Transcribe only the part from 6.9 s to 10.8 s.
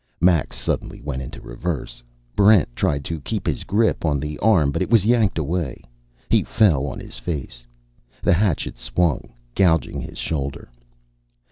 his face. The hatchet swung, gouging his shoulder.